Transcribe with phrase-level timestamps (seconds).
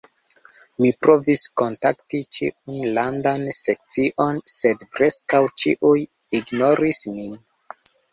[0.83, 5.93] Mi provis kontakti ĉiun landan sekcion sed preskaŭ ĉiuj
[6.41, 7.37] ignoris min.